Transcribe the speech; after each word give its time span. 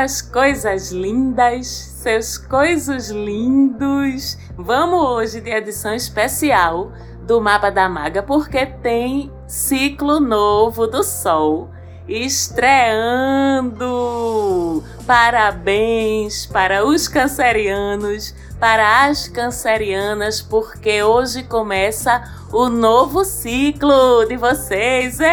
Suas 0.00 0.22
coisas 0.22 0.92
lindas, 0.92 1.66
seus 1.66 2.38
coisos 2.38 3.10
lindos. 3.10 4.38
Vamos 4.56 4.98
hoje 4.98 5.42
de 5.42 5.50
edição 5.50 5.92
especial 5.92 6.90
do 7.26 7.38
Mapa 7.38 7.70
da 7.70 7.86
Maga 7.86 8.22
porque 8.22 8.64
tem 8.64 9.30
ciclo 9.46 10.18
novo 10.18 10.86
do 10.86 11.04
Sol 11.04 11.68
estreando. 12.08 12.82
Parabéns 15.06 16.46
para 16.46 16.82
os 16.82 17.06
cancerianos, 17.06 18.34
para 18.58 19.04
as 19.04 19.28
cancerianas, 19.28 20.40
porque 20.40 21.02
hoje 21.02 21.42
começa 21.42 22.24
o 22.50 22.70
novo 22.70 23.22
ciclo 23.22 24.24
de 24.24 24.38
vocês. 24.38 25.20
Ei! 25.20 25.30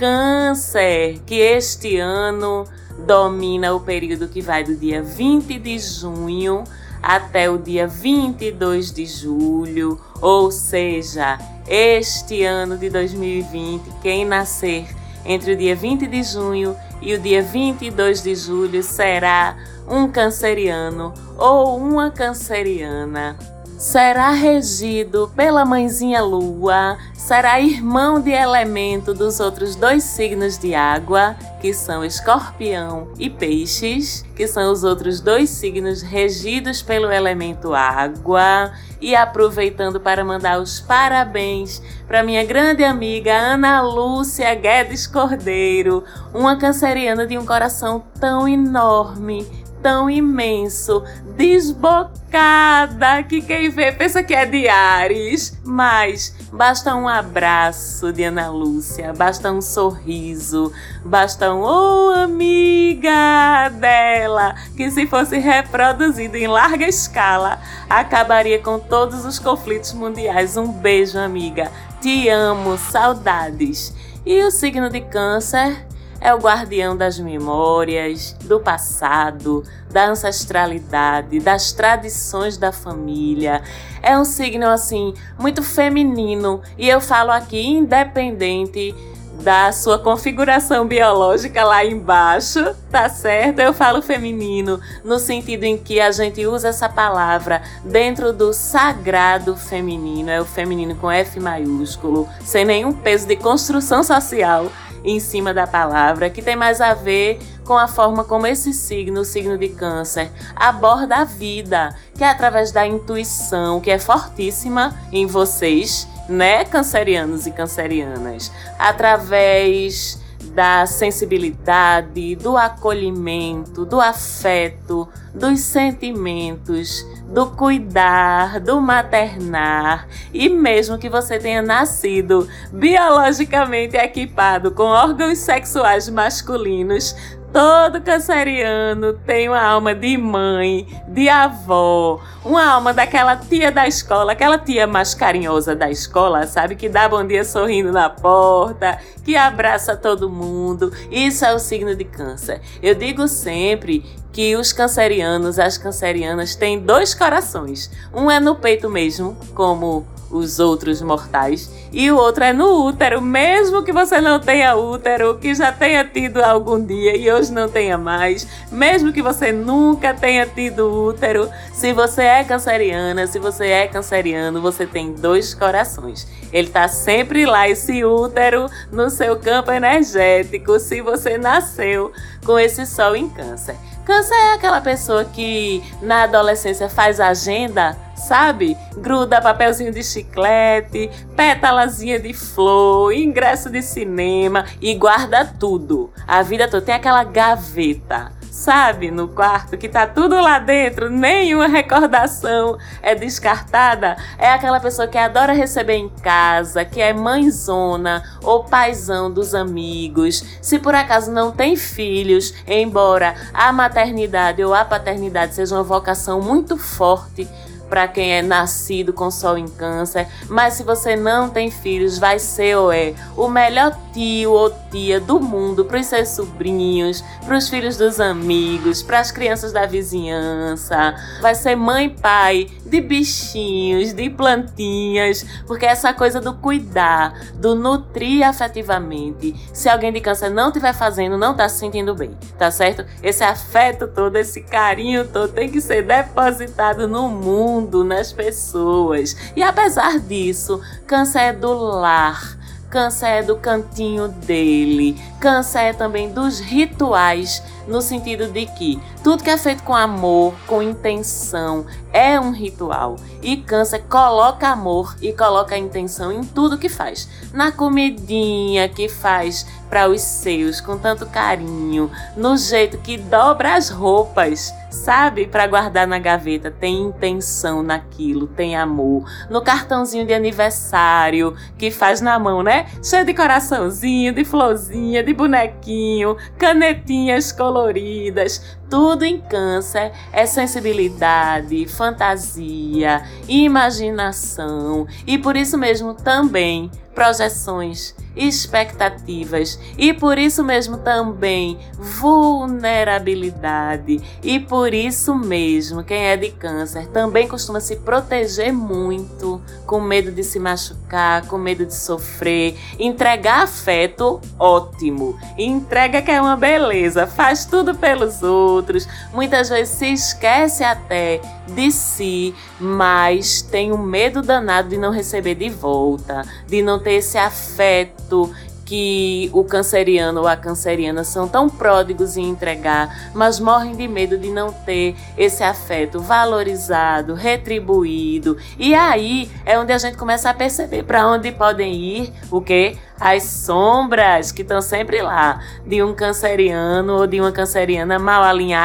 Câncer, 0.00 1.20
que 1.26 1.34
este 1.34 1.98
ano 1.98 2.64
domina 3.06 3.74
o 3.74 3.80
período 3.80 4.28
que 4.28 4.40
vai 4.40 4.64
do 4.64 4.74
dia 4.74 5.02
20 5.02 5.58
de 5.58 5.78
junho 5.78 6.64
até 7.02 7.50
o 7.50 7.58
dia 7.58 7.86
22 7.86 8.92
de 8.92 9.04
julho, 9.04 10.00
ou 10.22 10.50
seja, 10.50 11.36
este 11.68 12.42
ano 12.44 12.78
de 12.78 12.88
2020, 12.88 13.82
quem 14.00 14.24
nascer 14.24 14.86
entre 15.22 15.52
o 15.52 15.56
dia 15.56 15.76
20 15.76 16.06
de 16.06 16.22
junho 16.22 16.74
e 17.02 17.12
o 17.12 17.18
dia 17.20 17.42
22 17.42 18.22
de 18.22 18.34
julho 18.34 18.82
será 18.82 19.54
um 19.86 20.08
canceriano 20.08 21.12
ou 21.36 21.76
uma 21.76 22.10
canceriana 22.10 23.36
será 23.80 24.32
regido 24.32 25.32
pela 25.34 25.64
mãezinha 25.64 26.20
lua, 26.20 26.98
será 27.14 27.58
irmão 27.58 28.20
de 28.20 28.30
elemento 28.30 29.14
dos 29.14 29.40
outros 29.40 29.74
dois 29.74 30.04
signos 30.04 30.58
de 30.58 30.74
água, 30.74 31.34
que 31.62 31.72
são 31.72 32.04
escorpião 32.04 33.08
e 33.18 33.30
peixes, 33.30 34.22
que 34.36 34.46
são 34.46 34.70
os 34.70 34.84
outros 34.84 35.22
dois 35.22 35.48
signos 35.48 36.02
regidos 36.02 36.82
pelo 36.82 37.10
elemento 37.10 37.72
água. 37.72 38.70
E 39.00 39.16
aproveitando 39.16 39.98
para 39.98 40.22
mandar 40.22 40.60
os 40.60 40.78
parabéns 40.78 41.80
para 42.06 42.22
minha 42.22 42.44
grande 42.44 42.84
amiga 42.84 43.32
Ana 43.32 43.80
Lúcia 43.80 44.54
Guedes 44.54 45.06
Cordeiro, 45.06 46.04
uma 46.34 46.56
canceriana 46.56 47.26
de 47.26 47.38
um 47.38 47.46
coração 47.46 48.04
tão 48.20 48.46
enorme 48.46 49.46
tão 49.82 50.08
imenso, 50.08 51.02
desbocada, 51.36 53.22
que 53.22 53.40
quem 53.42 53.70
vê 53.70 53.92
pensa 53.92 54.22
que 54.22 54.34
é 54.34 54.46
de 54.46 54.68
Ares. 54.68 55.58
Mas 55.64 56.34
basta 56.52 56.94
um 56.94 57.08
abraço 57.08 58.12
de 58.12 58.24
Ana 58.24 58.50
Lúcia, 58.50 59.12
basta 59.12 59.50
um 59.50 59.60
sorriso, 59.60 60.72
basta 61.04 61.52
um 61.52 61.62
oh 61.62 62.10
amiga 62.10 63.68
dela, 63.70 64.54
que 64.76 64.90
se 64.90 65.06
fosse 65.06 65.38
reproduzido 65.38 66.36
em 66.36 66.46
larga 66.46 66.86
escala, 66.86 67.60
acabaria 67.88 68.58
com 68.58 68.78
todos 68.78 69.24
os 69.24 69.38
conflitos 69.38 69.92
mundiais. 69.92 70.56
Um 70.56 70.72
beijo, 70.72 71.18
amiga. 71.18 71.70
Te 72.00 72.28
amo, 72.28 72.78
saudades. 72.78 73.94
E 74.24 74.42
o 74.42 74.50
signo 74.50 74.90
de 74.90 75.00
Câncer 75.00 75.86
é 76.20 76.34
o 76.34 76.38
guardião 76.38 76.96
das 76.96 77.18
memórias, 77.18 78.36
do 78.44 78.60
passado, 78.60 79.64
da 79.90 80.06
ancestralidade, 80.06 81.40
das 81.40 81.72
tradições 81.72 82.56
da 82.56 82.70
família. 82.70 83.62
É 84.02 84.16
um 84.18 84.24
signo 84.24 84.68
assim 84.68 85.14
muito 85.38 85.62
feminino 85.62 86.60
e 86.76 86.88
eu 86.88 87.00
falo 87.00 87.30
aqui 87.30 87.66
independente 87.66 88.94
da 89.42 89.72
sua 89.72 89.98
configuração 89.98 90.86
biológica 90.86 91.64
lá 91.64 91.84
embaixo, 91.84 92.74
tá 92.90 93.08
certo? 93.08 93.60
Eu 93.60 93.72
falo 93.72 94.02
feminino 94.02 94.78
no 95.02 95.18
sentido 95.18 95.64
em 95.64 95.78
que 95.78 95.98
a 95.98 96.10
gente 96.10 96.46
usa 96.46 96.68
essa 96.68 96.88
palavra 96.88 97.62
dentro 97.82 98.32
do 98.32 98.52
sagrado 98.52 99.56
feminino, 99.56 100.30
é 100.30 100.40
o 100.40 100.44
feminino 100.44 100.94
com 100.96 101.10
F 101.10 101.40
maiúsculo, 101.40 102.28
sem 102.44 102.64
nenhum 102.64 102.92
peso 102.92 103.26
de 103.26 103.36
construção 103.36 104.02
social 104.02 104.70
em 105.04 105.18
cima 105.18 105.54
da 105.54 105.66
palavra, 105.66 106.30
que 106.30 106.42
tem 106.42 106.56
mais 106.56 106.80
a 106.80 106.94
ver 106.94 107.38
com 107.64 107.76
a 107.76 107.88
forma 107.88 108.24
como 108.24 108.46
esse 108.46 108.72
signo, 108.72 109.20
o 109.20 109.24
signo 109.24 109.56
de 109.56 109.68
Câncer, 109.68 110.30
aborda 110.54 111.16
a 111.16 111.24
vida, 111.24 111.94
que 112.14 112.24
é 112.24 112.28
através 112.28 112.72
da 112.72 112.86
intuição, 112.86 113.80
que 113.80 113.90
é 113.90 113.98
fortíssima 113.98 114.94
em 115.12 115.26
vocês, 115.26 116.06
né, 116.28 116.64
cancerianos 116.64 117.46
e 117.46 117.50
cancerianas, 117.50 118.52
através 118.78 120.19
da 120.54 120.84
sensibilidade, 120.86 122.36
do 122.36 122.56
acolhimento, 122.56 123.84
do 123.84 124.00
afeto, 124.00 125.08
dos 125.34 125.60
sentimentos, 125.60 127.06
do 127.28 127.46
cuidar, 127.46 128.58
do 128.60 128.80
maternar. 128.80 130.08
E 130.32 130.48
mesmo 130.48 130.98
que 130.98 131.08
você 131.08 131.38
tenha 131.38 131.62
nascido 131.62 132.48
biologicamente 132.72 133.96
equipado 133.96 134.72
com 134.72 134.84
órgãos 134.84 135.38
sexuais 135.38 136.08
masculinos, 136.08 137.14
Todo 137.52 138.00
canceriano 138.00 139.14
tem 139.26 139.48
uma 139.48 139.60
alma 139.60 139.92
de 139.92 140.16
mãe, 140.16 140.86
de 141.08 141.28
avó, 141.28 142.20
uma 142.44 142.64
alma 142.64 142.94
daquela 142.94 143.36
tia 143.36 143.72
da 143.72 143.88
escola, 143.88 144.32
aquela 144.32 144.56
tia 144.56 144.86
mais 144.86 145.14
carinhosa 145.14 145.74
da 145.74 145.90
escola, 145.90 146.46
sabe? 146.46 146.76
Que 146.76 146.88
dá 146.88 147.08
bom 147.08 147.26
dia 147.26 147.42
sorrindo 147.42 147.90
na 147.90 148.08
porta, 148.08 149.00
que 149.24 149.36
abraça 149.36 149.96
todo 149.96 150.30
mundo. 150.30 150.92
Isso 151.10 151.44
é 151.44 151.52
o 151.52 151.58
signo 151.58 151.96
de 151.96 152.04
câncer. 152.04 152.60
Eu 152.80 152.94
digo 152.94 153.26
sempre 153.26 154.04
que 154.32 154.54
os 154.54 154.72
cancerianos, 154.72 155.58
as 155.58 155.76
cancerianas 155.76 156.54
têm 156.54 156.78
dois 156.78 157.14
corações. 157.14 157.90
Um 158.14 158.30
é 158.30 158.38
no 158.38 158.54
peito 158.54 158.88
mesmo, 158.88 159.36
como 159.56 160.06
os 160.30 160.58
outros 160.58 161.02
mortais, 161.02 161.70
e 161.92 162.10
o 162.10 162.16
outro 162.16 162.44
é 162.44 162.52
no 162.52 162.86
útero, 162.86 163.20
mesmo 163.20 163.82
que 163.82 163.92
você 163.92 164.20
não 164.20 164.38
tenha 164.38 164.76
útero, 164.76 165.36
que 165.38 165.54
já 165.54 165.72
tenha 165.72 166.04
tido 166.04 166.42
algum 166.42 166.82
dia 166.82 167.16
e 167.16 167.30
hoje 167.30 167.52
não 167.52 167.68
tenha 167.68 167.98
mais, 167.98 168.46
mesmo 168.70 169.12
que 169.12 169.22
você 169.22 169.50
nunca 169.50 170.14
tenha 170.14 170.46
tido 170.46 170.88
útero, 170.88 171.48
se 171.72 171.92
você 171.92 172.22
é 172.22 172.44
canceriana, 172.44 173.26
se 173.26 173.38
você 173.38 173.66
é 173.66 173.88
canceriano, 173.88 174.60
você 174.60 174.86
tem 174.86 175.12
dois 175.12 175.52
corações. 175.54 176.26
Ele 176.52 176.68
está 176.68 176.88
sempre 176.88 177.46
lá, 177.46 177.68
esse 177.68 178.04
útero, 178.04 178.66
no 178.92 179.10
seu 179.10 179.36
campo 179.36 179.70
energético, 179.70 180.78
se 180.78 181.00
você 181.00 181.38
nasceu 181.38 182.12
com 182.44 182.58
esse 182.58 182.86
sol 182.86 183.16
em 183.16 183.28
câncer. 183.28 183.76
Câncer 184.04 184.34
é 184.34 184.54
aquela 184.54 184.80
pessoa 184.80 185.24
que 185.24 185.82
na 186.02 186.24
adolescência 186.24 186.88
faz 186.88 187.20
agenda 187.20 187.96
sabe? 188.20 188.76
Gruda 188.96 189.40
papelzinho 189.40 189.92
de 189.92 190.02
chiclete, 190.02 191.10
pétalazinha 191.36 192.18
de 192.18 192.32
flor, 192.32 193.12
ingresso 193.12 193.70
de 193.70 193.82
cinema 193.82 194.64
e 194.80 194.94
guarda 194.94 195.44
tudo. 195.44 196.10
A 196.26 196.42
vida 196.42 196.68
toda 196.68 196.84
tem 196.84 196.94
aquela 196.94 197.24
gaveta 197.24 198.40
sabe, 198.50 199.10
no 199.10 199.28
quarto, 199.28 199.78
que 199.78 199.88
tá 199.88 200.06
tudo 200.06 200.38
lá 200.40 200.58
dentro, 200.58 201.08
nenhuma 201.08 201.66
recordação 201.66 202.76
é 203.00 203.14
descartada, 203.14 204.16
é 204.36 204.50
aquela 204.50 204.78
pessoa 204.78 205.08
que 205.08 205.16
adora 205.16 205.52
receber 205.52 205.94
em 205.94 206.08
casa, 206.08 206.84
que 206.84 207.00
é 207.00 207.12
mãezona 207.12 208.22
ou 208.42 208.64
paizão 208.64 209.30
dos 209.30 209.54
amigos. 209.54 210.44
Se 210.60 210.78
por 210.78 210.94
acaso 210.94 211.32
não 211.32 211.50
tem 211.52 211.74
filhos, 211.74 212.52
embora 212.66 213.34
a 213.54 213.72
maternidade 213.72 214.62
ou 214.62 214.74
a 214.74 214.84
paternidade 214.84 215.54
seja 215.54 215.76
uma 215.76 215.82
vocação 215.82 216.42
muito 216.42 216.76
forte, 216.76 217.48
para 217.90 218.06
quem 218.06 218.32
é 218.32 218.40
nascido 218.40 219.12
com 219.12 219.30
sol 219.30 219.58
em 219.58 219.66
câncer, 219.66 220.28
mas 220.48 220.74
se 220.74 220.84
você 220.84 221.16
não 221.16 221.50
tem 221.50 221.70
filhos, 221.70 222.18
vai 222.18 222.38
ser 222.38 222.76
ou 222.76 222.92
é. 222.92 223.14
O 223.36 223.48
melhor 223.48 223.98
tio 224.12 224.52
ou 224.52 224.70
tia 224.90 225.20
do 225.20 225.40
mundo 225.40 225.84
para 225.84 226.00
os 226.00 226.06
seus 226.06 226.28
sobrinhos, 226.28 227.22
para 227.44 227.56
os 227.56 227.68
filhos 227.68 227.96
dos 227.96 228.20
amigos, 228.20 229.02
para 229.02 229.20
as 229.20 229.30
crianças 229.30 229.72
da 229.72 229.86
vizinhança. 229.86 231.14
Vai 231.40 231.54
ser 231.54 231.76
mãe 231.76 232.06
e 232.06 232.10
pai 232.10 232.66
de 232.84 233.00
bichinhos, 233.00 234.12
de 234.12 234.28
plantinhas, 234.30 235.44
porque 235.66 235.86
essa 235.86 236.12
coisa 236.12 236.40
do 236.40 236.54
cuidar, 236.54 237.34
do 237.54 237.74
nutrir 237.74 238.46
afetivamente. 238.46 239.54
Se 239.72 239.88
alguém 239.88 240.12
de 240.12 240.20
câncer 240.20 240.50
não 240.50 240.68
estiver 240.68 240.92
fazendo, 240.92 241.38
não 241.38 241.52
está 241.52 241.68
se 241.68 241.78
sentindo 241.78 242.14
bem, 242.14 242.36
tá 242.58 242.70
certo? 242.70 243.04
Esse 243.22 243.44
afeto 243.44 244.08
todo, 244.08 244.36
esse 244.36 244.60
carinho 244.62 245.26
todo 245.26 245.52
tem 245.52 245.70
que 245.70 245.80
ser 245.80 246.02
depositado 246.02 247.06
no 247.06 247.28
mundo, 247.28 248.04
nas 248.04 248.32
pessoas. 248.32 249.36
E 249.54 249.62
apesar 249.62 250.18
disso, 250.18 250.80
câncer 251.06 251.40
é 251.40 251.52
do 251.52 251.72
lar. 251.72 252.59
Câncer 252.90 253.26
é 253.26 253.42
do 253.44 253.56
cantinho 253.56 254.26
dele. 254.26 255.16
Câncer 255.38 255.78
é 255.78 255.92
também 255.92 256.32
dos 256.32 256.58
rituais, 256.58 257.62
no 257.86 258.02
sentido 258.02 258.48
de 258.48 258.66
que 258.66 259.00
tudo 259.22 259.44
que 259.44 259.50
é 259.50 259.56
feito 259.56 259.84
com 259.84 259.94
amor, 259.94 260.52
com 260.66 260.82
intenção, 260.82 261.86
é 262.12 262.38
um 262.40 262.50
ritual. 262.50 263.14
E 263.40 263.58
Câncer 263.58 264.02
coloca 264.08 264.68
amor 264.68 265.16
e 265.22 265.32
coloca 265.32 265.78
intenção 265.78 266.32
em 266.32 266.42
tudo 266.42 266.76
que 266.76 266.88
faz. 266.88 267.28
Na 267.52 267.70
comidinha 267.70 268.88
que 268.88 269.08
faz 269.08 269.64
para 269.88 270.08
os 270.08 270.20
seus 270.20 270.80
com 270.80 270.98
tanto 270.98 271.26
carinho, 271.26 272.10
no 272.36 272.56
jeito 272.56 272.98
que 272.98 273.16
dobra 273.16 273.74
as 273.74 273.88
roupas, 273.88 274.74
sabe? 274.90 275.46
Para 275.46 275.66
guardar 275.66 276.06
na 276.06 276.18
gaveta, 276.18 276.70
tem 276.70 277.02
intenção 277.02 277.82
naquilo, 277.82 278.46
tem 278.46 278.76
amor. 278.76 279.24
No 279.48 279.62
cartãozinho 279.62 280.26
de 280.26 280.34
aniversário 280.34 281.56
que 281.78 281.90
faz 281.90 282.20
na 282.20 282.38
mão, 282.38 282.62
né? 282.62 282.86
Cheio 283.02 283.24
de 283.24 283.32
coraçãozinho, 283.32 284.34
de 284.34 284.44
florzinha, 284.44 285.22
de 285.22 285.32
bonequinho, 285.32 286.36
canetinhas 286.58 287.52
coloridas, 287.52 288.78
tudo 288.90 289.24
em 289.24 289.40
câncer 289.40 290.12
é 290.32 290.44
sensibilidade, 290.44 291.86
fantasia, 291.86 293.22
imaginação 293.48 295.06
e 295.26 295.38
por 295.38 295.56
isso 295.56 295.78
mesmo 295.78 296.12
também 296.12 296.90
projeções, 297.14 298.14
expectativas 298.36 299.80
e 299.98 300.14
por 300.14 300.38
isso 300.38 300.62
mesmo 300.64 300.98
também 300.98 301.78
vulnerabilidade. 301.98 304.20
E 304.42 304.58
por 304.58 304.79
isso 304.86 305.34
mesmo, 305.34 306.02
quem 306.02 306.26
é 306.26 306.36
de 306.36 306.50
câncer 306.50 307.06
também 307.08 307.48
costuma 307.48 307.80
se 307.80 307.96
proteger 307.96 308.72
muito, 308.72 309.60
com 309.86 310.00
medo 310.00 310.30
de 310.30 310.42
se 310.42 310.58
machucar, 310.58 311.46
com 311.46 311.58
medo 311.58 311.86
de 311.86 311.94
sofrer. 311.94 312.76
Entregar 312.98 313.62
afeto, 313.62 314.40
ótimo. 314.58 315.38
Entrega 315.58 316.22
que 316.22 316.30
é 316.30 316.40
uma 316.40 316.56
beleza, 316.56 317.26
faz 317.26 317.64
tudo 317.64 317.94
pelos 317.94 318.42
outros. 318.42 319.08
Muitas 319.32 319.68
vezes 319.68 319.94
se 319.94 320.12
esquece 320.12 320.84
até 320.84 321.40
de 321.68 321.90
si, 321.90 322.54
mas 322.78 323.62
tem 323.62 323.92
um 323.92 323.98
medo 323.98 324.42
danado 324.42 324.88
de 324.88 324.98
não 324.98 325.10
receber 325.10 325.54
de 325.54 325.68
volta, 325.68 326.42
de 326.66 326.82
não 326.82 326.98
ter 326.98 327.14
esse 327.14 327.38
afeto 327.38 328.52
que 328.90 329.48
o 329.52 329.62
canceriano 329.62 330.40
ou 330.40 330.48
a 330.48 330.56
canceriana 330.56 331.22
são 331.22 331.46
tão 331.46 331.70
pródigos 331.70 332.36
em 332.36 332.48
entregar, 332.48 333.30
mas 333.32 333.60
morrem 333.60 333.94
de 333.94 334.08
medo 334.08 334.36
de 334.36 334.50
não 334.50 334.72
ter 334.72 335.14
esse 335.38 335.62
afeto 335.62 336.18
valorizado, 336.18 337.34
retribuído. 337.34 338.56
E 338.76 338.92
aí 338.92 339.48
é 339.64 339.78
onde 339.78 339.92
a 339.92 339.98
gente 339.98 340.16
começa 340.16 340.50
a 340.50 340.54
perceber 340.54 341.04
para 341.04 341.24
onde 341.24 341.52
podem 341.52 341.94
ir 341.94 342.32
o 342.50 342.60
que 342.60 342.96
as 343.20 343.42
sombras 343.42 344.50
que 344.50 344.62
estão 344.62 344.80
sempre 344.80 345.20
lá 345.20 345.60
de 345.86 346.02
um 346.02 346.14
canceriano 346.14 347.18
ou 347.18 347.26
de 347.26 347.38
uma 347.38 347.52
canceriana 347.52 348.18
mal 348.18 348.42
alinhada, 348.42 348.80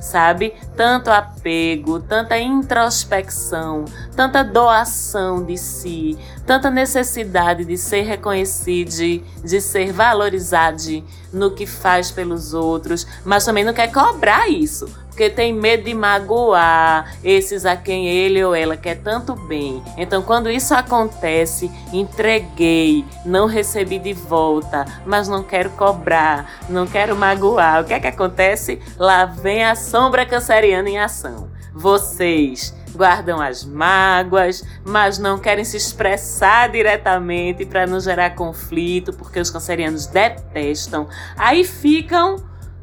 sabe? 0.00 0.52
Tanto 0.76 1.10
apego, 1.10 1.98
tanta 1.98 2.38
introspecção, 2.38 3.86
tanta 4.14 4.44
doação 4.44 5.42
de 5.42 5.56
si, 5.56 6.18
tanta 6.46 6.70
necessidade 6.70 7.64
de 7.64 7.78
ser 7.78 8.02
reconhecido, 8.02 9.24
de 9.42 9.60
ser 9.60 9.92
valorizado 9.92 11.02
no 11.32 11.50
que 11.50 11.66
faz 11.66 12.10
pelos 12.10 12.52
outros, 12.52 13.06
mas 13.24 13.44
também 13.44 13.64
não 13.64 13.72
quer 13.72 13.90
cobrar 13.90 14.48
isso 14.48 14.86
porque 15.14 15.30
tem 15.30 15.52
medo 15.52 15.84
de 15.84 15.94
magoar 15.94 17.14
esses 17.22 17.64
a 17.64 17.76
quem 17.76 18.08
ele 18.08 18.42
ou 18.42 18.52
ela 18.52 18.76
quer 18.76 18.96
tanto 18.96 19.36
bem. 19.36 19.80
Então, 19.96 20.20
quando 20.22 20.50
isso 20.50 20.74
acontece, 20.74 21.70
entreguei, 21.92 23.04
não 23.24 23.46
recebi 23.46 24.00
de 24.00 24.12
volta, 24.12 24.84
mas 25.06 25.28
não 25.28 25.44
quero 25.44 25.70
cobrar, 25.70 26.64
não 26.68 26.84
quero 26.84 27.14
magoar. 27.14 27.82
O 27.82 27.84
que 27.84 27.94
é 27.94 28.00
que 28.00 28.08
acontece? 28.08 28.82
Lá 28.98 29.24
vem 29.24 29.62
a 29.64 29.76
sombra 29.76 30.26
canceriana 30.26 30.90
em 30.90 30.98
ação. 30.98 31.48
Vocês 31.72 32.74
guardam 32.92 33.40
as 33.40 33.64
mágoas, 33.64 34.64
mas 34.84 35.16
não 35.16 35.38
querem 35.38 35.64
se 35.64 35.76
expressar 35.76 36.70
diretamente 36.70 37.64
para 37.64 37.86
não 37.86 38.00
gerar 38.00 38.30
conflito, 38.30 39.12
porque 39.12 39.38
os 39.38 39.50
cancerianos 39.50 40.06
detestam. 40.06 41.08
Aí 41.36 41.62
ficam 41.62 42.36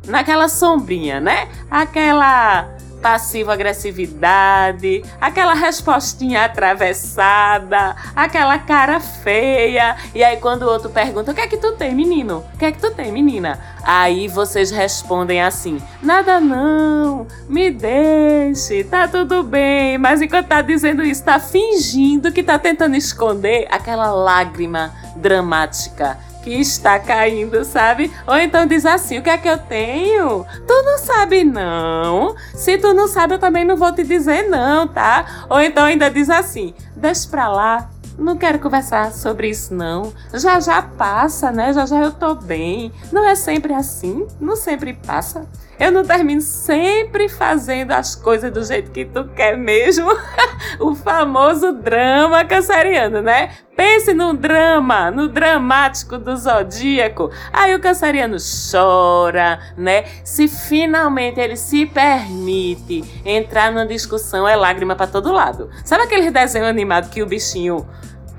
naquela 0.05 0.47
sombrinha, 0.47 1.19
né? 1.19 1.47
Aquela 1.69 2.69
passivo-agressividade, 3.01 5.03
aquela 5.19 5.53
respostinha 5.53 6.45
atravessada, 6.45 7.95
aquela 8.15 8.59
cara 8.59 8.99
feia. 8.99 9.95
E 10.13 10.23
aí 10.23 10.37
quando 10.37 10.63
o 10.63 10.69
outro 10.69 10.89
pergunta: 10.89 11.31
"O 11.31 11.33
que 11.33 11.41
é 11.41 11.47
que 11.47 11.57
tu 11.57 11.71
tem, 11.73 11.95
menino? 11.95 12.45
O 12.53 12.57
que 12.57 12.65
é 12.65 12.71
que 12.71 12.79
tu 12.79 12.91
tem, 12.91 13.11
menina?" 13.11 13.59
Aí 13.83 14.27
vocês 14.27 14.69
respondem 14.69 15.41
assim: 15.41 15.81
"Nada 16.01 16.39
não. 16.39 17.25
Me 17.49 17.71
deixe. 17.71 18.83
Tá 18.83 19.07
tudo 19.07 19.43
bem." 19.43 19.97
Mas 19.97 20.21
enquanto 20.21 20.47
tá 20.47 20.61
dizendo 20.61 21.03
isso, 21.03 21.23
tá 21.23 21.39
fingindo 21.39 22.31
que 22.31 22.43
tá 22.43 22.59
tentando 22.59 22.95
esconder 22.95 23.67
aquela 23.71 24.11
lágrima 24.11 24.93
dramática 25.15 26.17
que 26.43 26.51
está 26.59 26.99
caindo, 26.99 27.63
sabe? 27.63 28.11
Ou 28.27 28.37
então 28.37 28.65
diz 28.65 28.85
assim: 28.85 29.19
o 29.19 29.23
que 29.23 29.29
é 29.29 29.37
que 29.37 29.47
eu 29.47 29.57
tenho? 29.57 30.45
Tu 30.67 30.83
não 30.83 30.97
sabe, 30.97 31.43
não. 31.43 32.35
Se 32.55 32.77
tu 32.77 32.93
não 32.93 33.07
sabe, 33.07 33.35
eu 33.35 33.39
também 33.39 33.65
não 33.65 33.77
vou 33.77 33.91
te 33.91 34.03
dizer, 34.03 34.49
não, 34.49 34.87
tá? 34.87 35.45
Ou 35.49 35.61
então 35.61 35.85
ainda 35.85 36.09
diz 36.09 36.29
assim: 36.29 36.73
deixa 36.95 37.27
pra 37.29 37.47
lá. 37.47 37.89
Não 38.17 38.37
quero 38.37 38.59
conversar 38.59 39.11
sobre 39.13 39.49
isso, 39.49 39.73
não. 39.73 40.13
Já 40.33 40.59
já 40.59 40.81
passa, 40.81 41.51
né? 41.51 41.73
Já 41.73 41.85
já 41.85 41.99
eu 41.99 42.11
tô 42.11 42.35
bem. 42.35 42.91
Não 43.11 43.25
é 43.25 43.35
sempre 43.35 43.73
assim, 43.73 44.27
não 44.39 44.55
sempre 44.55 44.93
passa. 44.93 45.47
Eu 45.81 45.91
não 45.91 46.05
termino 46.05 46.41
sempre 46.41 47.27
fazendo 47.27 47.91
as 47.91 48.15
coisas 48.15 48.51
do 48.51 48.63
jeito 48.63 48.91
que 48.91 49.03
tu 49.03 49.25
quer 49.29 49.57
mesmo. 49.57 50.11
o 50.79 50.93
famoso 50.93 51.71
drama 51.73 52.45
canceriano, 52.45 53.19
né? 53.19 53.49
Pense 53.75 54.13
no 54.13 54.31
drama, 54.31 55.09
no 55.09 55.27
dramático 55.27 56.19
do 56.19 56.37
zodíaco. 56.37 57.31
Aí 57.51 57.73
o 57.73 57.79
canceriano 57.79 58.37
chora, 58.71 59.59
né? 59.75 60.05
Se 60.23 60.47
finalmente 60.47 61.39
ele 61.39 61.57
se 61.57 61.87
permite 61.87 63.03
entrar 63.25 63.71
numa 63.71 63.87
discussão, 63.87 64.47
é 64.47 64.55
lágrima 64.55 64.95
para 64.95 65.07
todo 65.07 65.33
lado. 65.33 65.67
Sabe 65.83 66.03
aquele 66.03 66.29
desenho 66.29 66.65
animado 66.65 67.09
que 67.09 67.23
o 67.23 67.25
bichinho 67.25 67.87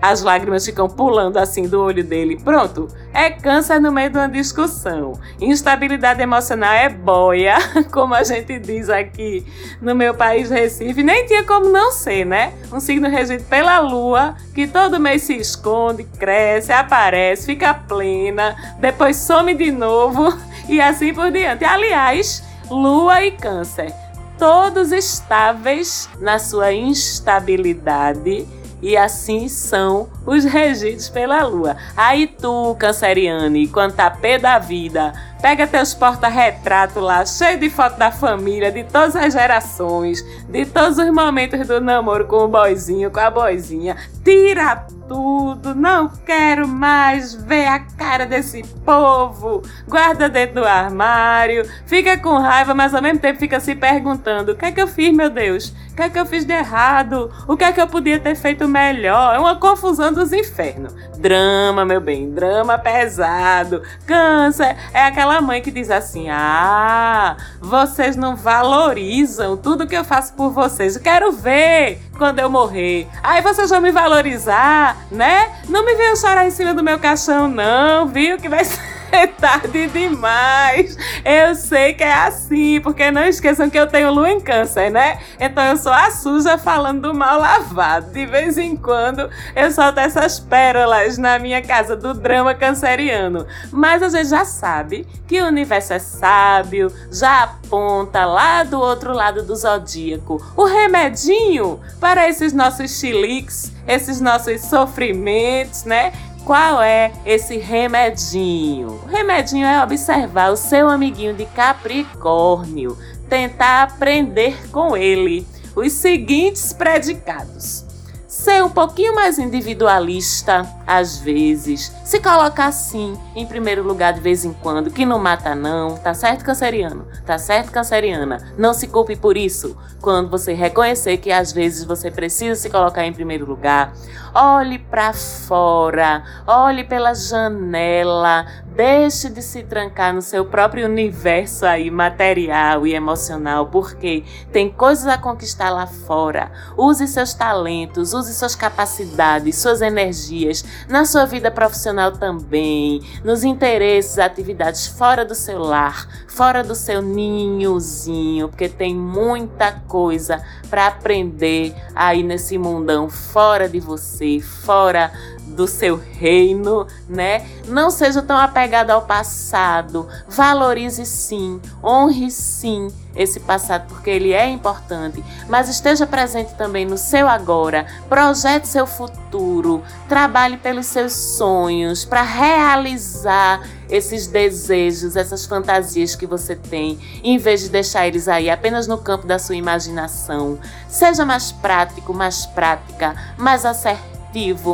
as 0.03 0.21
lágrimas 0.21 0.67
ficam 0.67 0.89
pulando 0.89 1.37
assim 1.37 1.69
do 1.69 1.81
olho 1.81 2.03
dele. 2.03 2.37
Pronto, 2.43 2.89
é 3.15 3.31
câncer 3.31 3.81
no 3.81 3.93
meio 3.93 4.11
de 4.11 4.19
uma 4.19 4.29
discussão. 4.29 5.13
Instabilidade 5.41 6.21
emocional 6.21 6.73
é 6.73 6.89
boia, 6.89 7.57
como 7.93 8.13
a 8.13 8.25
gente 8.25 8.59
diz 8.59 8.91
aqui 8.91 9.47
no 9.81 9.95
meu 9.95 10.13
país 10.13 10.51
Recife. 10.51 11.05
Nem 11.05 11.25
tinha 11.27 11.45
como 11.45 11.69
não 11.69 11.93
ser, 11.93 12.27
né? 12.27 12.53
Um 12.73 12.81
signo 12.81 13.09
regido 13.09 13.45
pela 13.45 13.79
lua, 13.79 14.35
que 14.53 14.67
todo 14.67 14.99
mês 14.99 15.23
se 15.23 15.37
esconde, 15.37 16.03
cresce, 16.03 16.73
aparece, 16.73 17.47
fica 17.47 17.73
plena, 17.73 18.57
depois 18.81 19.17
some 19.17 19.55
de 19.55 19.71
novo 19.71 20.37
e 20.69 20.81
assim 20.81 21.15
por 21.15 21.31
diante. 21.31 21.65
Aliás, 21.65 22.43
lua 22.69 23.25
e 23.25 23.31
câncer. 23.31 23.95
Todos 24.37 24.91
estáveis 24.91 26.09
na 26.19 26.41
sua 26.41 26.73
instabilidade 26.73 28.49
e 28.83 28.97
assim 28.97 29.49
são 29.49 30.09
os 30.27 30.45
regidos 30.45 31.09
pela 31.09 31.43
lua. 31.45 31.77
Aí 31.97 32.27
tu, 32.27 32.75
canceriane, 32.79 33.69
quando 33.69 33.95
tá 33.95 34.11
pé 34.11 34.39
da 34.39 34.59
vida, 34.59 35.13
pega 35.43 35.67
teus 35.67 35.93
porta-retrato 35.93 37.01
lá, 37.01 37.27
cheio 37.27 37.59
de 37.59 37.69
foto 37.69 37.99
da 37.99 38.13
família, 38.13 38.71
de 38.71 38.85
todas 38.85 39.17
as 39.17 39.33
gerações, 39.33 40.25
de 40.49 40.65
todos 40.65 40.97
os 40.99 41.11
momentos 41.11 41.67
do 41.67 41.81
namoro 41.81 42.27
com 42.27 42.45
o 42.45 42.49
boizinho, 42.49 43.11
com 43.11 43.19
a 43.19 43.29
boizinha, 43.29 43.97
tira 44.25 44.87
tudo, 45.09 45.75
não 45.75 46.09
quero 46.09 46.67
mais 46.67 47.35
ver 47.35 47.67
a 47.67 47.81
cara 47.81 48.25
desse 48.25 48.63
povo. 48.85 49.63
Guarda 49.87 50.29
dentro 50.29 50.63
do 50.63 50.65
armário, 50.67 51.69
fica 51.87 52.17
com 52.17 52.39
raiva, 52.39 52.73
mas 52.73 52.95
ao 52.95 53.03
mesmo 53.03 53.19
tempo 53.19 53.39
fica 53.39 53.61
se 53.61 53.75
perguntando: 53.75 54.53
o 54.53 54.57
que 54.57 54.65
é 54.65 54.73
que 54.73 54.81
eu 54.81 54.87
fiz, 54.87 55.13
meu 55.15 55.29
Deus? 55.29 55.75
O 55.91 55.95
que 55.95 56.03
é 56.03 56.09
que 56.09 56.19
eu 56.19 56.25
fiz 56.25 56.47
de 56.47 56.55
errado? 56.55 57.31
O 57.47 57.55
que 57.55 57.65
é 57.65 57.73
que 57.73 57.81
eu 57.81 57.87
podia 57.87 58.19
ter 58.19 58.35
feito 58.35 58.67
melhor? 58.67 59.35
É 59.35 59.39
uma 59.39 59.57
confusão 59.57 60.11
dos 60.11 60.33
infernos. 60.33 60.95
Drama, 61.19 61.85
meu 61.85 62.01
bem, 62.01 62.33
drama 62.33 62.79
pesado. 62.79 63.83
Câncer 64.07 64.75
é 64.95 65.05
aquela 65.05 65.32
mãe 65.41 65.63
que 65.63 65.71
diz 65.71 65.91
assim: 65.91 66.29
Ah, 66.31 67.37
vocês 67.61 68.17
não 68.17 68.37
valorizam 68.37 69.57
tudo 69.57 69.87
que 69.87 69.97
eu 69.97 70.05
faço 70.05 70.35
por 70.35 70.51
vocês. 70.51 70.97
Eu 70.97 71.03
quero 71.03 71.33
ver 71.33 72.01
quando 72.19 72.39
eu 72.39 72.51
morrer. 72.51 73.09
Aí 73.23 73.41
vocês 73.41 73.71
vão 73.71 73.81
me 73.81 73.91
valorizar, 73.91 74.97
né? 75.11 75.51
Não 75.69 75.85
me 75.85 75.95
venham 75.95 76.17
chorar 76.17 76.47
em 76.47 76.51
cima 76.51 76.75
do 76.75 76.83
meu 76.83 76.99
caixão, 76.99 77.49
não, 77.49 78.07
viu? 78.07 78.37
Que 78.37 78.49
vai 78.49 78.65
ser. 78.65 78.92
é 79.23 79.27
tarde 79.27 79.87
demais. 79.89 80.97
Eu 81.23 81.55
sei 81.55 81.93
que 81.93 82.03
é 82.03 82.13
assim, 82.13 82.81
porque 82.81 83.11
não 83.11 83.25
esqueçam 83.25 83.69
que 83.69 83.79
eu 83.79 83.87
tenho 83.87 84.11
lua 84.11 84.31
em 84.31 84.41
câncer, 84.41 84.91
né? 84.91 85.19
Então 85.39 85.63
eu 85.65 85.77
sou 85.77 85.93
a 85.93 86.11
suja 86.11 86.57
falando 86.57 87.03
do 87.03 87.15
mal 87.15 87.39
lavado. 87.39 88.11
De 88.11 88.25
vez 88.25 88.57
em 88.57 88.75
quando 88.75 89.29
eu 89.55 89.71
solto 89.71 90.01
essas 90.01 90.41
pérolas 90.41 91.19
na 91.19 91.39
minha 91.39 91.61
casa 91.61 91.95
do 91.95 92.15
drama 92.15 92.55
canceriano. 92.55 93.47
Mas 93.71 94.03
a 94.03 94.09
gente 94.09 94.31
já 94.31 94.45
sabe 94.45 95.07
que 95.29 95.41
o 95.43 95.47
universo 95.47 95.93
é 95.93 95.99
sábio, 95.99 96.91
já 97.11 97.43
aponta 97.43 98.25
lá 98.25 98.65
do 98.65 98.81
outro 98.81 99.13
lado 99.13 99.43
do 99.43 99.55
zodíaco 99.55 100.43
o 100.57 100.65
remedinho 100.65 101.81
para 102.01 102.29
esses 102.29 102.53
nossos 102.53 102.99
chiliques, 102.99 103.73
esses 103.87 104.21
nossos 104.21 104.63
sofrimentos, 104.63 105.85
né? 105.85 106.13
Qual 106.45 106.83
é 106.83 107.13
esse 107.25 107.57
remedinho? 107.57 109.01
O 109.05 109.07
remedinho 109.07 109.67
é 109.67 109.83
observar 109.83 110.53
o 110.53 110.57
seu 110.57 110.89
amiguinho 110.89 111.35
de 111.35 111.47
Capricórnio, 111.47 112.99
tentar 113.29 113.85
aprender 113.85 114.69
com 114.71 114.97
ele 114.97 115.47
os 115.75 115.93
seguintes 115.93 116.73
predicados 116.73 117.93
ser 118.33 118.65
um 118.65 118.71
pouquinho 118.71 119.15
mais 119.15 119.39
individualista, 119.39 120.65
às 120.87 121.19
vezes, 121.19 121.93
se 122.05 122.21
colocar 122.21 122.67
assim 122.67 123.19
em 123.35 123.47
primeiro 123.47 123.83
lugar 123.83 124.13
de 124.13 124.21
vez 124.21 124.45
em 124.45 124.53
quando, 124.53 124.91
que 124.91 125.07
não 125.07 125.19
mata 125.19 125.55
não, 125.55 125.97
tá 125.97 126.15
certo, 126.15 126.45
canceriano? 126.45 127.07
Tá 127.25 127.39
certo, 127.39 127.71
canceriana? 127.71 128.39
Não 128.59 128.75
se 128.75 128.87
culpe 128.89 129.17
por 129.17 129.37
isso. 129.37 129.77
Quando 130.01 130.31
você 130.31 130.53
reconhecer 130.53 131.19
que 131.19 131.31
às 131.31 131.53
vezes 131.53 131.85
você 131.85 132.11
precisa 132.11 132.61
se 132.61 132.69
colocar 132.69 133.07
em 133.07 133.13
primeiro 133.13 133.47
lugar, 133.47 133.93
olhe 134.35 134.79
para 134.79 135.13
fora, 135.13 136.25
olhe 136.47 136.85
pela 136.85 137.15
janela, 137.15 138.47
Deixe 138.75 139.29
de 139.29 139.43
se 139.43 139.63
trancar 139.63 140.15
no 140.15 140.23
seu 140.23 140.47
próprio 140.47 140.87
universo 140.87 141.67
aí 141.67 141.91
material 141.91 142.87
e 142.87 142.95
emocional, 142.95 143.67
porque 143.67 144.25
tem 144.51 144.71
coisas 144.71 145.07
a 145.07 145.19
conquistar 145.19 145.69
lá 145.69 145.87
fora. 145.87 146.51
Use 146.75 147.07
seus 147.07 147.35
talentos, 147.35 148.15
use 148.15 148.33
suas 148.33 148.55
capacidades, 148.55 149.57
suas 149.57 149.83
energias 149.83 150.65
na 150.89 151.05
sua 151.05 151.25
vida 151.25 151.51
profissional 151.51 152.13
também, 152.13 153.03
nos 153.25 153.45
interesses, 153.45 154.19
atividades 154.19 154.87
fora 154.87 155.25
do 155.25 155.35
seu 155.35 155.59
lar, 155.59 156.09
fora 156.27 156.63
do 156.63 156.75
seu 156.75 157.03
ninhozinho, 157.03 158.49
porque 158.49 158.69
tem 158.69 158.95
muita 158.95 159.73
coisa 159.87 160.43
para 160.69 160.87
aprender 160.87 161.75
aí 161.95 162.23
nesse 162.23 162.57
mundão 162.59 163.09
fora 163.09 163.69
de 163.69 163.81
você, 163.81 164.41
fora 164.41 165.13
do 165.53 165.67
seu 165.67 165.97
reino, 165.97 166.87
né? 167.09 167.47
Não 167.69 167.91
seja 167.91 168.23
tão 168.23 168.37
apegado 168.37 168.91
ao 168.91 169.03
passado. 169.03 170.09
Valorize 170.29 171.05
sim, 171.07 171.61
honre 171.83 172.31
sim 172.31 172.89
esse 173.15 173.41
passado 173.41 173.87
porque 173.89 174.11
ele 174.11 174.33
é 174.33 174.49
importante, 174.49 175.23
mas 175.49 175.69
esteja 175.69 176.07
presente 176.07 176.55
também 176.55 176.87
no 176.87 176.97
seu 176.97 177.29
agora. 177.29 177.87
Projete 178.09 178.67
seu 178.67 178.87
futuro, 178.87 179.83
trabalhe 180.09 180.57
pelos 180.57 180.87
seus 180.87 181.13
sonhos 181.13 182.05
para 182.05 182.23
realizar 182.23 183.61
esses 183.91 184.27
desejos, 184.27 185.17
essas 185.17 185.45
fantasias 185.45 186.17
que 186.17 186.27
você 186.27 186.57
tem, 186.57 186.99
em 187.23 187.37
vez 187.37 187.61
de 187.61 187.69
deixar 187.69 188.07
eles 188.07 188.27
aí 188.27 188.49
apenas 188.49 188.87
no 188.87 188.97
campo 188.97 189.27
da 189.27 189.39
sua 189.39 189.57
imaginação. 189.57 190.59
Seja 190.89 191.27
mais 191.27 191.53
prático, 191.53 192.15
mais 192.15 192.47
prática, 192.47 193.15
mais 193.37 193.67
acertado 193.67 194.12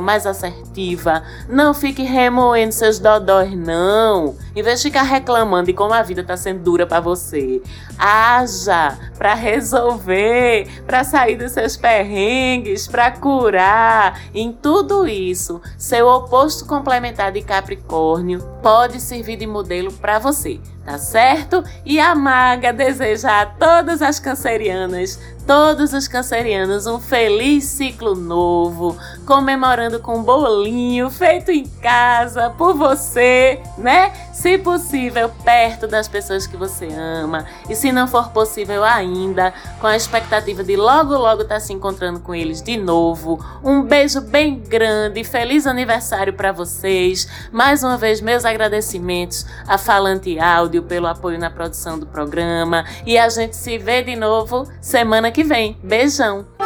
mais 0.01 0.27
assertiva. 0.27 1.23
Não 1.49 1.75
fique 1.75 2.03
remoendo 2.03 2.73
seus 2.73 2.99
dodóis, 2.99 3.57
não. 3.57 4.37
Em 4.55 4.63
vez 4.63 4.81
de 4.81 4.89
ficar 4.89 5.03
reclamando 5.03 5.67
de 5.67 5.73
como 5.73 5.93
a 5.93 6.03
vida 6.03 6.23
tá 6.23 6.37
sendo 6.37 6.63
dura 6.63 6.87
para 6.87 7.01
você, 7.01 7.61
haja 7.99 8.97
para 9.17 9.35
resolver, 9.35 10.69
para 10.87 11.05
sair 11.05 11.37
dos 11.37 11.53
seus 11.53 11.77
perrengues, 11.77 12.87
para 12.87 13.11
curar. 13.11 14.21
Em 14.35 14.53
tudo 14.53 15.07
isso, 15.07 15.61
seu 15.77 16.07
oposto 16.07 16.65
complementar 16.67 17.33
de 17.33 17.43
Capricórnio 17.43 18.41
pode 18.63 19.01
servir 19.01 19.37
de 19.37 19.47
modelo 19.47 19.93
para 19.93 20.19
você 20.19 20.61
tá 20.89 20.97
certo? 20.97 21.63
E 21.85 22.01
a 22.01 22.15
maga 22.15 22.73
deseja 22.73 23.43
a 23.43 23.47
todas 23.47 24.01
as 24.01 24.19
cancerianas, 24.19 25.21
todos 25.47 25.93
os 25.93 26.09
cancerianos, 26.09 26.87
um 26.87 26.99
feliz 26.99 27.65
ciclo 27.65 28.15
novo, 28.15 28.97
comemorando 29.27 30.01
com 30.01 30.19
um 30.19 30.23
bolinho 30.23 31.11
feito 31.11 31.51
em 31.51 31.67
casa 31.67 32.49
por 32.51 32.75
você, 32.75 33.61
né? 33.77 34.13
Se 34.33 34.57
possível, 34.57 35.31
perto 35.45 35.87
das 35.87 36.07
pessoas 36.07 36.47
que 36.47 36.57
você 36.57 36.87
ama, 36.87 37.45
e 37.69 37.75
se 37.75 37.91
não 37.91 38.07
for 38.07 38.31
possível 38.31 38.85
ainda, 38.85 39.53
com 39.81 39.87
a 39.87 39.97
expectativa 39.97 40.63
de 40.63 40.77
logo 40.77 41.15
logo 41.17 41.43
estar 41.43 41.57
tá 41.57 41.61
se 41.61 41.73
encontrando 41.73 42.21
com 42.21 42.35
eles 42.35 42.63
de 42.63 42.77
novo. 42.77 43.45
Um 43.65 43.83
beijo 43.83 44.21
bem 44.21 44.59
grande, 44.59 45.25
feliz 45.25 45.67
aniversário 45.67 46.33
para 46.33 46.53
vocês. 46.53 47.29
Mais 47.51 47.83
uma 47.83 47.99
vez 47.99 48.21
meus 48.21 48.45
agradecimentos 48.45 49.45
a 49.67 49.77
Falante 49.77 50.39
Áudio 50.39 50.78
pelo 50.83 51.07
apoio 51.07 51.39
na 51.39 51.51
produção 51.51 51.99
do 51.99 52.07
programa. 52.07 52.85
E 53.07 53.17
a 53.19 53.29
gente 53.29 53.57
se 53.57 53.79
vê 53.79 54.03
de 54.03 54.17
novo 54.17 54.69
semana 54.81 55.31
que 55.31 55.45
vem. 55.45 55.77
Beijão! 55.83 56.58